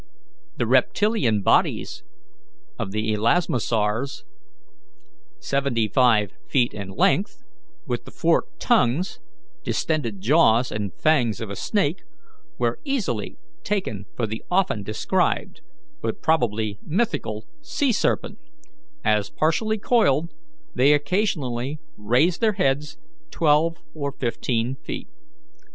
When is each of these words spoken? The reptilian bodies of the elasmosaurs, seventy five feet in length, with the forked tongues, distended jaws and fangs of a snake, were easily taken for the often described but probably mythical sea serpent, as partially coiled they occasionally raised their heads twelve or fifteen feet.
The 0.57 0.65
reptilian 0.65 1.43
bodies 1.43 2.01
of 2.79 2.89
the 2.89 3.13
elasmosaurs, 3.13 4.23
seventy 5.39 5.87
five 5.87 6.31
feet 6.49 6.73
in 6.73 6.89
length, 6.89 7.43
with 7.85 8.05
the 8.05 8.09
forked 8.09 8.59
tongues, 8.59 9.19
distended 9.63 10.19
jaws 10.19 10.71
and 10.71 10.91
fangs 10.91 11.39
of 11.39 11.51
a 11.51 11.55
snake, 11.55 12.01
were 12.57 12.79
easily 12.83 13.37
taken 13.61 14.05
for 14.15 14.25
the 14.25 14.43
often 14.49 14.81
described 14.81 15.61
but 16.01 16.19
probably 16.23 16.79
mythical 16.81 17.45
sea 17.61 17.91
serpent, 17.91 18.39
as 19.05 19.29
partially 19.29 19.77
coiled 19.77 20.33
they 20.73 20.93
occasionally 20.93 21.79
raised 21.95 22.41
their 22.41 22.53
heads 22.53 22.97
twelve 23.29 23.77
or 23.93 24.11
fifteen 24.11 24.77
feet. 24.77 25.09